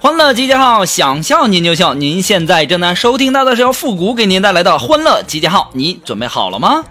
[0.00, 1.92] 欢乐集结号，想笑您就笑。
[1.92, 6.84] 您现在正在收听到的是由复古给您带来的欢乐集结号，你准备好了吗.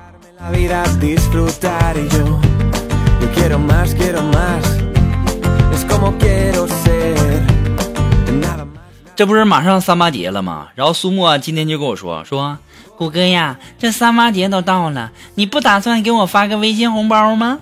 [9.16, 10.68] 这不是马上三八节了吗？
[10.76, 12.58] 然后苏沫啊，今天就跟我说说，
[12.98, 17.60] 谷歌呀，这三八节都到了，你不打算给我发个微信红包吗？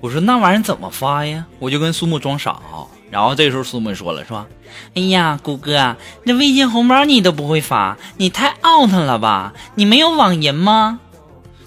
[0.00, 1.46] 我说那玩意儿怎么发呀？
[1.58, 2.86] 我就跟苏沫装傻啊。
[3.10, 4.46] 然后这时候苏木说了，说，
[4.94, 9.52] 哎呀，谷哥，这微信红包你都不会发，你太 out 了吧？
[9.74, 11.00] 你没有网银吗？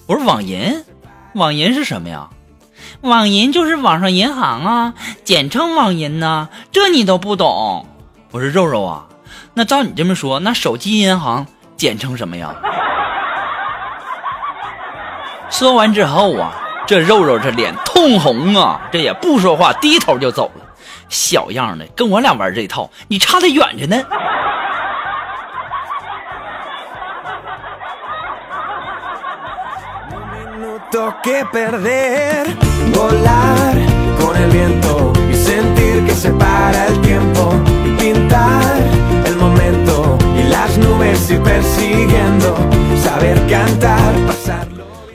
[0.08, 0.84] 我说网银，
[1.34, 2.30] 网银是什么呀？
[3.02, 4.94] 网银就是网上银行啊，
[5.26, 7.86] 简称网银呐、这你都不懂？
[8.32, 9.06] 我说肉肉啊，
[9.54, 12.56] 那照你这么说，那手机银行简称什么呀？
[15.50, 16.54] 说完之后啊，
[16.88, 20.66] 这肉肉这脸通红啊，这也不说话，低头就走了。
[21.14, 24.04] 小样的，跟我俩玩这套，你差得远着呢。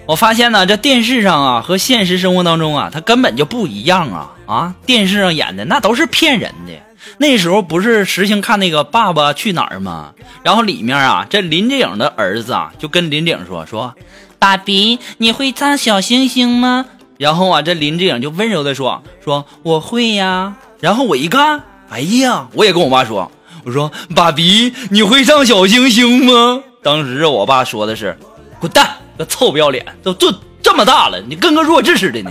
[0.08, 4.74] 我发现呢，这电视上啊和现实生活当中啊，它根本就不一样啊啊！
[4.86, 6.72] 电视上演的那都是骗人的。
[7.18, 10.14] 那时候不是实行看那个《爸爸去哪儿》吗？
[10.42, 13.94] 然后里面啊，这林志颖的儿子啊就跟林志颖说说
[14.40, 16.86] ：“爸比，你会唱小星星吗？”
[17.18, 23.30] 然后啊，这林志颖就温柔的说：“说我会呀。”然后我一看，哎呀，我也跟我妈说
[23.66, 28.16] ：“我说爸比，你会唱小星星吗？”当时我爸说的是
[28.58, 28.88] ：“滚蛋，
[29.18, 32.30] 个臭不要脸，都这这么大了，你跟个弱智似的呢。”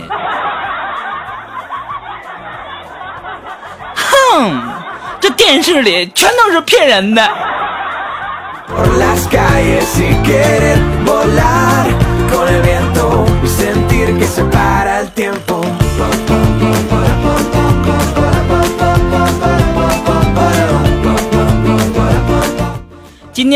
[3.94, 4.62] 哼，
[5.20, 7.22] 这电视里全都是骗人的。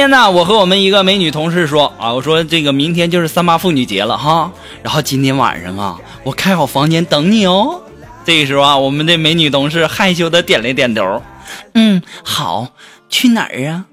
[0.03, 4.51] 天呢，我和我们一个美女同事说啊，我说这个明天就是三八妇女节了哈，
[4.83, 7.83] 然后今天晚上啊，我开好房间等你哦。
[8.25, 11.23] 这个时候啊，我们的美女同事害羞的点了点头，
[11.75, 12.67] 嗯，好，
[13.09, 13.85] 去哪儿啊？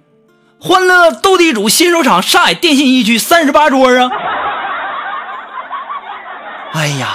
[0.59, 4.09] 欢乐斗地主新手场上海电信一区三十八桌啊！
[6.73, 7.09] 哎呀，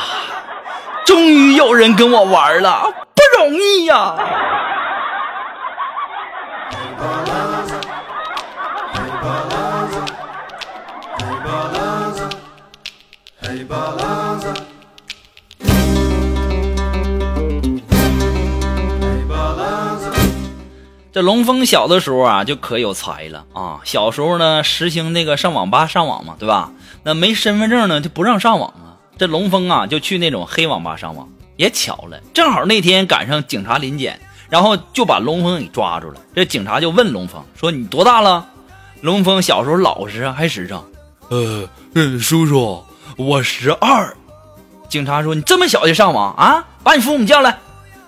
[1.05, 4.15] 终于有人跟我玩了，不容易呀、
[21.13, 23.81] 这龙峰小的时候啊，就可有才了啊！
[23.85, 26.73] 小时候呢，实行那个上网吧上网嘛，对吧？
[27.05, 28.99] 那没身份证呢，就不让上网啊。
[29.17, 31.29] 这龙峰啊，就去那种黑网吧上网。
[31.57, 34.19] 也巧了，正好那天赶上警察临检，
[34.51, 36.21] 然后就把龙峰给抓住了。
[36.35, 38.45] 这警察就问龙峰说：“你多大了？”
[39.01, 40.83] 龙峰小时候老实啊，还实诚。
[41.29, 41.69] 呃，
[42.19, 42.83] 叔叔，
[43.17, 44.17] 我十二。
[44.89, 46.65] 警察说：“你这么小就上网啊？
[46.83, 47.59] 把你父母叫来。”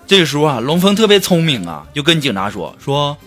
[0.07, 3.17] 这时候啊，龙峰特别聪明啊，就跟警察说：“说，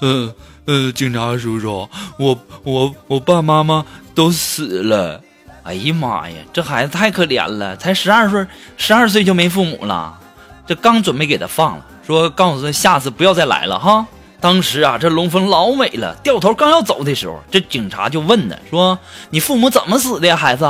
[0.00, 0.32] 呃
[0.64, 3.84] 呃，警察叔叔，我我我爸妈妈
[4.14, 5.20] 都死了。”
[5.64, 8.46] 哎呀妈呀，这孩子太可怜了，才十二岁，
[8.78, 10.18] 十二岁就没父母了。
[10.66, 14.06] 这刚准备给他放了，说告诉他下次不要再来了哈。
[14.40, 18.98] 当时啊，这龙峰老美了，掉头刚要走的时候，这警察就问他说
[19.28, 20.64] ：“你父母怎么死的呀，孩子？”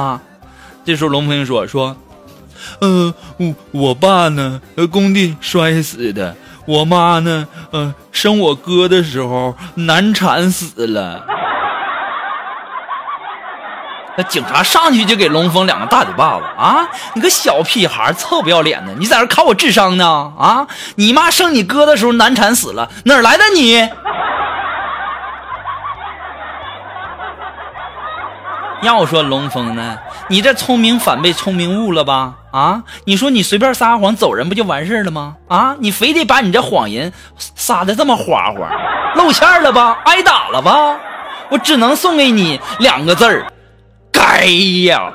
[0.85, 1.97] 这时候龙峰说：“说，
[2.81, 4.61] 呃，我我爸呢，
[4.91, 6.35] 工地摔死的；
[6.67, 11.25] 我妈呢，呃，生我哥的时候难产死了。”
[14.17, 16.89] 那警察上去就给龙峰两个大嘴巴子啊！
[17.15, 18.93] 你个小屁孩，臭不要脸的！
[18.95, 20.33] 你在这考我智商呢？
[20.37, 20.67] 啊！
[20.97, 23.89] 你妈生你哥的时候难产死了，哪来的你？
[28.83, 29.99] 要说龙峰呢，
[30.29, 32.35] 你这聪明反被聪明误了吧？
[32.51, 35.37] 啊，你说你随便撒谎走人不就完事了吗？
[35.49, 38.71] 啊，你非得把你这谎言撒的这么花花，
[39.15, 39.99] 露馅了吧？
[40.05, 40.99] 挨打了吧？
[41.51, 43.47] 我只能送给你两个字儿，
[44.13, 44.45] 该
[44.87, 45.13] 呀！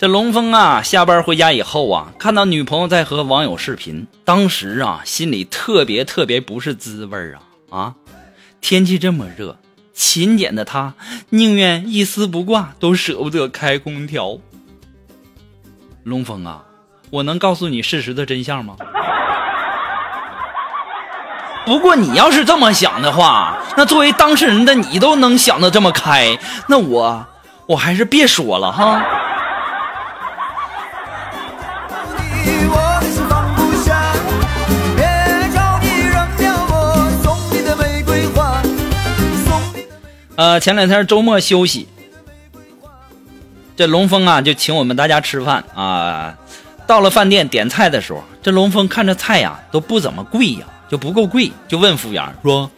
[0.00, 7.94] 这龙峰啊，下班回家以后啊，看到女朋友在和网友视频，当时啊，心里特别特别不是滋味啊啊！
[8.62, 9.58] 天气这么热，
[9.92, 10.94] 勤俭的他
[11.28, 14.38] 宁愿一丝不挂，都舍不得开空调。
[16.04, 16.62] 龙峰啊，
[17.10, 18.76] 我能告诉你事实的真相吗？
[21.66, 26.38] 不过你要是这么想的话，那作为当事人的你都能想得这么开，
[26.68, 27.26] 那我
[27.66, 29.04] 我还是别说了哈。
[40.40, 41.86] 呃，前两天周末休息，
[43.76, 46.34] 这龙峰啊就请我们大家吃饭啊。
[46.86, 52.70] 到了饭店点菜的时候，这龙峰看着菜呀都不怎么贵呀，就不够贵，就问服务员说：“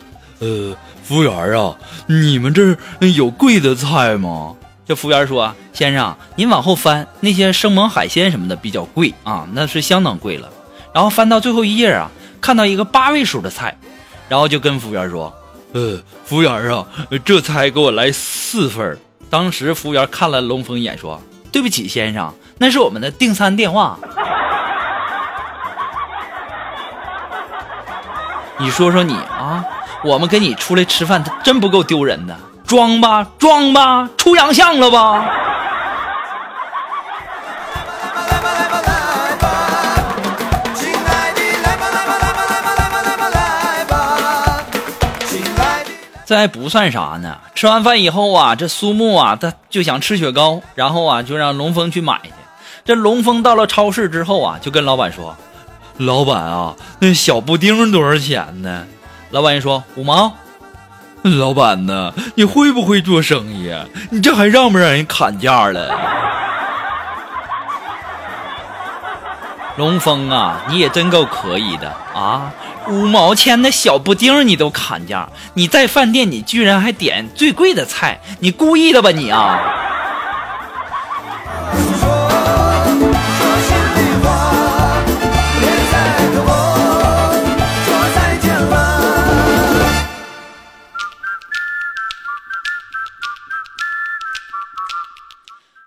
[0.43, 2.77] 呃，服务员啊，你们这儿
[3.15, 10.51] 有贵的菜吗？”这服务员说：“先生，您往后翻，那些生猛海鲜什么的比较贵啊，那是相当贵了。”
[10.93, 12.11] 然后翻到最后一页啊，
[12.41, 13.79] 看到一个八位数的菜，
[14.29, 15.33] 然后就跟服务员说。
[15.73, 16.87] 呃，服务员啊，
[17.25, 18.99] 这才给我来四份
[19.31, 21.21] 当时服务员看了龙峰一眼，说
[21.51, 23.99] ：“对不起，先生，那是我们的订餐电话。”
[28.59, 29.65] 你说说你啊，
[30.05, 32.37] 我们跟你出来吃饭，他真不够丢人的，
[32.67, 35.25] 装吧，装吧，出洋相了吧？
[46.33, 47.37] 这还不算啥呢。
[47.55, 52.31] 吃完饭以后啊，这苏木啊，他就想吃雪糕，然后啊，就让龙峰去买去。
[52.87, 55.37] 这龙峰到了超市之后啊，就跟老板说
[55.99, 58.87] ：“老板啊，那小布丁多少钱呢？”
[59.29, 60.33] 老板一说：“五毛。”
[61.21, 63.71] 老板呢，你会不会做生意？
[64.09, 65.95] 你这还让不让人砍价了？
[69.77, 72.53] 龙峰啊，你也真够可以的啊！
[72.89, 79.59] 五毛钱的小布丁你都砍价，你在饭店你居然还点最贵的菜，你故意的吧你啊？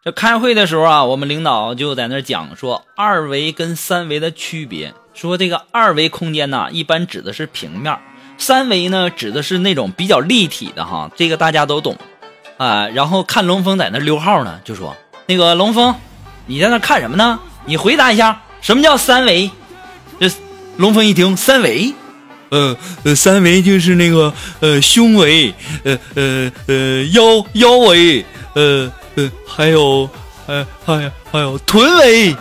[0.06, 7.98] 这开会的时候啊，我们领导就在那讲说二维跟三维的区别，说这个二维空间呐，一般指的是平面，
[8.38, 11.98] 三维呢指的是那种比较立体的哈，这个大家都懂
[12.58, 12.88] 啊。
[12.90, 15.96] 然后看龙峰在那溜号呢，就说那个龙峰，
[16.46, 17.40] 你在那看什么呢？
[17.66, 19.50] 你回答一下，什么叫三维？
[20.20, 20.30] 这
[20.78, 21.92] 龙峰一听三维，
[22.50, 25.52] 呃呃，三维就是那个呃胸围，
[25.84, 28.24] 呃呃呃腰腰围，
[28.54, 30.10] 呃嗯还有
[30.46, 32.36] 还还有还有臀围。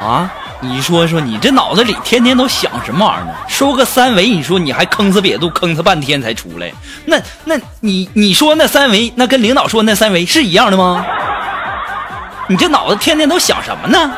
[0.00, 0.30] 啊，
[0.60, 3.32] 你说说你这脑子里天天都想什么玩意儿呢？
[3.48, 6.72] 说个三维，你说你还吭哧瘪肚吭哧半天才出来，
[7.06, 11.04] 那那你你说那三维，那跟领导说那三维是一样的吗？
[12.46, 14.12] 你这脑子天天都想什么呢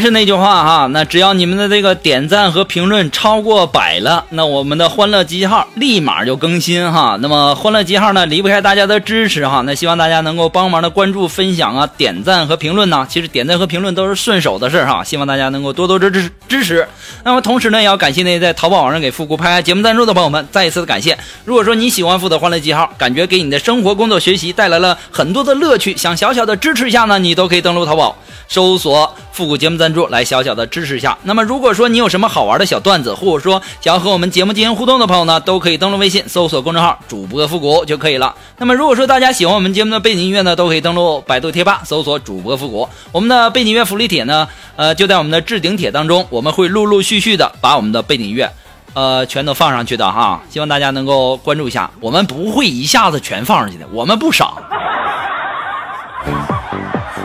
[0.00, 7.18] 是那句话哈，那只要你们的这个点赞和评论超过百了，那我们的欢乐集号立马就更新哈。
[7.20, 9.62] 那么欢乐集号呢，离不开大家的支持哈。
[9.66, 13.06] 那希望大家能够帮忙的关注、分享啊、点赞和评论呢。
[13.08, 15.04] 其实点赞和评论都是顺手的事哈。
[15.04, 16.86] 希望大家能够多多支持支持。
[17.24, 21.16] 那么同时呢，也要感谢那些在淘宝网上给复古拍节目赞助的朋友们，再一次的感谢。
[21.44, 28.16] 如果说你喜欢复的欢乐记号，感觉给你的生活、工作、学习带来了很多的乐趣，想小小的支持一下呢，你都可以登录淘宝
[28.48, 31.16] 搜索“复古节目赞助”来小小的支持一下。
[31.22, 38.34] 那么，如果说你有什么好玩的小段子，或者说想要和我们节目进行互动的朋友呢，都可以登录微信搜索公众号“主播复古”就可以了。
[38.58, 42.88] 那么，如果说大家喜欢我们节目的背景音乐呢，都可以登录百度贴吧搜索“主播复古”。
[43.12, 48.50] 我们的背景音乐福利帖呢，呃，就在我们的置顶帖当中，我们会陆陆续续的把我们的背景音乐。
[48.92, 51.88] 呃，全都放上去的哈，希望大家能够关注一下。
[52.00, 54.50] 我们不会一下子全放上去的，我们不傻。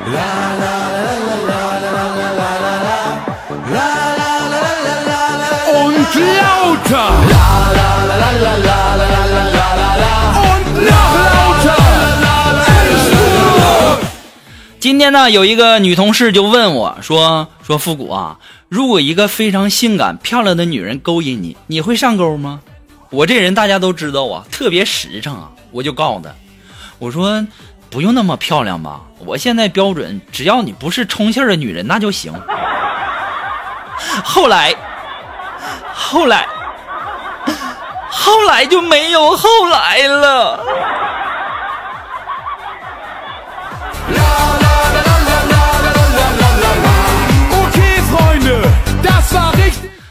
[14.79, 18.37] 今天呢，有一个女同事就问我说：“说复古啊，
[18.69, 22.61] 如果一个非常性感漂亮的女人勾引你，你会上钩吗？”
[23.09, 26.29] 我这人大家都知道啊，特别实诚啊，我就告诉她，
[26.99, 27.45] 我说
[27.89, 32.31] 不用那么漂亮吧，我现在标准，只要你不是充气的女人那就行。
[34.23, 34.73] 后来，
[35.97, 36.45] 后来，
[38.09, 40.59] 后来就没有后来了。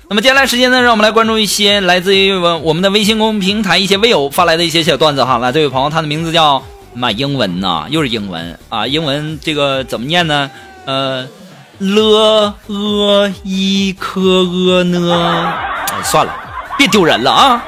[0.09, 5.39] 那么接下来时间呢，让我们来关注一些来自于我我们的微信公众平台一些微友发来的一些小段子哈。
[5.39, 6.63] 来，这位朋友，他的名字叫
[6.93, 10.51] 妈英文呐，又是英文啊，英文这个怎么念呢？
[10.87, 11.27] 呃
[11.79, 15.53] 了呃一科呃呢？
[15.95, 16.35] 哎，算了，
[16.77, 17.63] 别丢人了啊！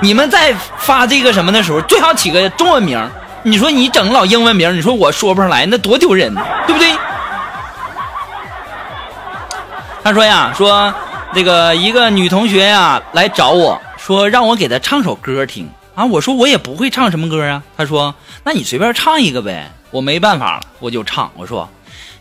[0.00, 3.10] 你们在发这个什么的时候，最好起个中文名。
[3.42, 6.34] 你说你整老英文名，你说我说不上来，那多丢人，
[6.66, 6.94] 对不对？
[10.02, 10.92] 他说呀，说
[11.32, 17.62] 这个一个女同学呀来找我说让我给她唱首歌听啊，我说我也不会唱什么歌啊。
[17.76, 21.30] 他说那你随便唱一个呗，我没办法了，我就唱。
[21.36, 21.68] 我说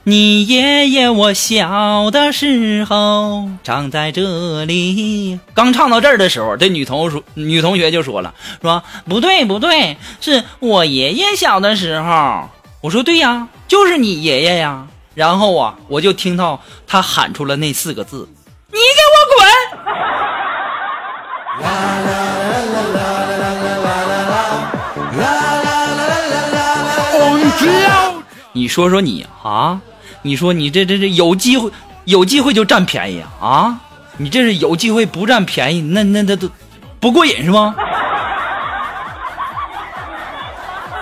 [0.06, 5.40] 你爷爷我小的时候长在这里。
[5.54, 12.50] 刚唱到这儿的时候，这女同说女同学就说了，说不对不对，是我爷爷小的时候。
[12.82, 14.88] 我说对呀，就是你爷爷呀。
[15.16, 18.28] 然后啊，我就听到他喊出了那四个字
[18.74, 19.48] ：“你给我滚！”
[28.56, 29.82] 你说说你啊，
[30.22, 31.72] 你说你这这这有机会
[32.06, 33.78] 有机会就占便宜啊！
[34.18, 36.50] 你这是有机会不占便宜，那那那都
[37.00, 37.74] 不过瘾是吗？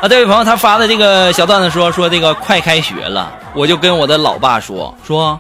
[0.01, 5.39] 啊，这位朋友他发的这个小段子说说这个快开学了，我就跟我的老爸说说，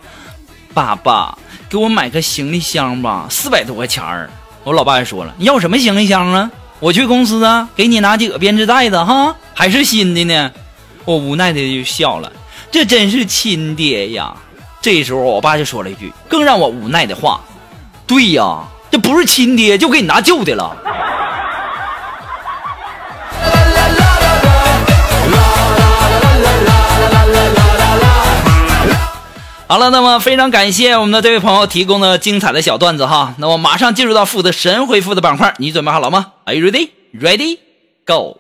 [0.73, 1.37] 爸爸
[1.69, 4.29] 给我买个行李箱吧，四百多块钱儿。
[4.63, 6.51] 我老爸也说了，你要什么行李箱啊？
[6.79, 10.51] 我去公司啊，给你拿几个编织袋子哈，还是新的呢。
[11.05, 12.31] 我无奈的就笑了，
[12.71, 14.33] 这真是亲爹呀！
[14.81, 17.39] 这时候我爸就说了一句更让我无奈的话
[18.07, 20.75] ：“对呀，这不是亲爹，就给你拿旧的了。”
[29.67, 33.35] 好了，那么非常感谢我们的这位朋友提供的精彩的小段子哈。
[33.37, 36.89] 那么马上进入到负责神回复的板块，你准备好了吗？Are you ready?
[37.13, 37.59] Ready?
[38.05, 38.37] Go!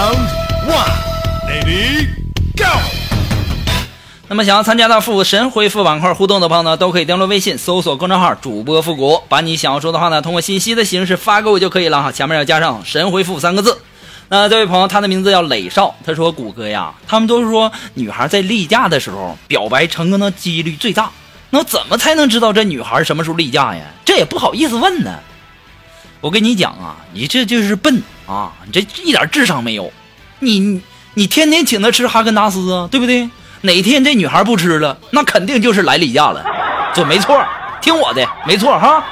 [0.00, 0.16] Round
[0.66, 0.96] one.
[1.46, 2.08] Ready,
[2.56, 2.64] go.
[4.28, 13.78] 那么想要参加到复神回复板块互动的朋友呢，都可以登录微信搜索公众号“主播复古”，把你想要说的话呢，通过信息的形式发给我就可以了哈，前面要加上“神回复”三个字。
[14.30, 21.10] 那这位朋友，他的名字叫磊少，他说：“谷歌呀，他们都是说女孩在例假的时候表白成功的几率最大，
[21.50, 23.82] 那怎么才能知道这女孩什么时候例假呀？
[24.06, 25.18] 这也不好意思问呢。
[26.22, 29.92] 我跟你讲啊，你这就是笨啊，你这一点智商没有。
[30.38, 30.80] 你
[31.14, 33.28] 你天天请她吃哈根达斯啊，对不对？
[33.62, 36.44] 哪天这女孩不吃了，那肯定就是来例假了，
[36.94, 37.44] 准没错，
[37.82, 39.04] 听我的，没错哈。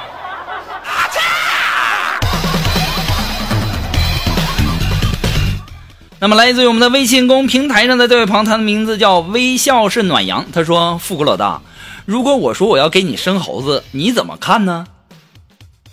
[6.21, 10.45] 那么来自于我们的微信公平台上的这位朋友，他的名字叫微笑是暖阳。
[10.53, 11.61] 他说：“富国老大，
[12.05, 14.87] 如果我说我要给你生猴子，你怎么看呢？”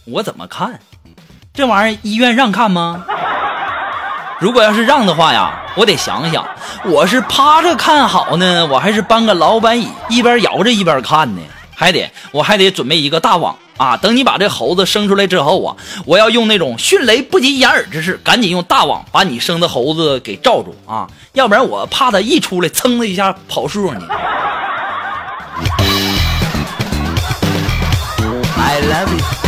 [0.06, 0.80] 我怎么看？
[1.56, 3.02] 这玩意儿医院让看吗？
[4.38, 6.46] 如果要是让的话呀，我得想想，
[6.84, 11.40] 我是趴着看好呢，我还是搬个老板椅一边摇着一边看呢？
[11.74, 13.96] 还得我还得准备一个大网啊！
[13.96, 21.06] 等你把这猴子生出来之后啊，我要用那种迅雷不及掩耳之势，赶紧用大网把你生的猴子给罩住啊！
[21.32, 24.06] 要不然我怕它一出来，噌的一下跑树上去。
[28.58, 29.45] I love you。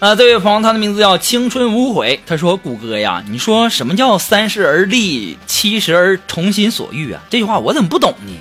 [0.00, 2.20] 啊，这位朋友，他的名字叫青春无悔。
[2.24, 7.20] 他说：“谷歌呀，你说什么叫三十而立，七十而从心所欲啊？
[7.28, 8.32] 这句话我怎么不懂呢？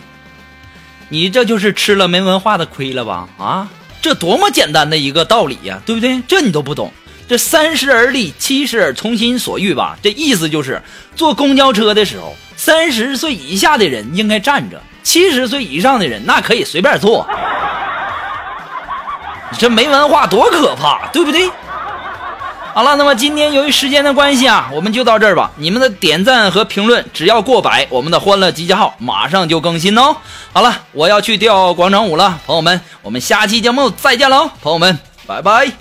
[1.10, 3.28] 你这就是吃了没文化的亏了吧？
[3.40, 3.68] 啊，
[4.04, 6.22] 这多么简单的一个道理呀，对不对？
[6.28, 6.94] 这你都不懂？
[7.28, 9.98] 这三十而立，七十而从心所欲吧？
[10.04, 10.80] 这意思就是
[11.16, 17.28] 坐公交车的时候，三十岁以下的人应该站着，七十岁以上的人那可以随便坐。”
[19.52, 21.50] 你这没文化多可怕，对不对？
[22.74, 25.50] 好了，那么今天由于时间的关系啊，我们就到这儿吧。
[25.56, 30.16] 你们的点赞和评论只要过百，我们的欢乐集结号马上就更新哦。
[30.54, 35.72] 好了，我要去跳广场舞了，朋友们，我们下期节目再见喽，朋友们，拜拜。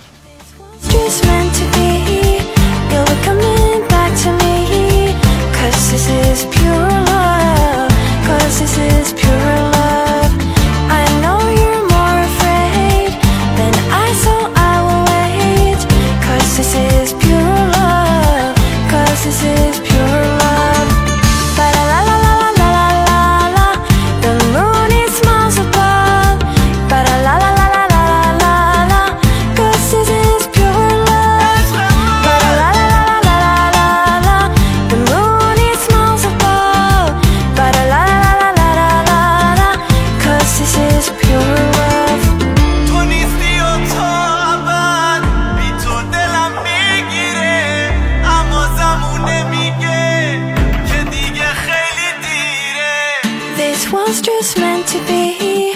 [55.07, 55.73] be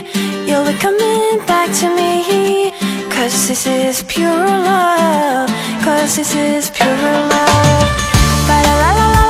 [0.47, 2.71] You'll be coming back to me
[3.09, 5.49] Cause this is pure love
[5.83, 6.87] Cause this is pure
[7.33, 7.89] love
[8.47, 9.20] ba la la, -la.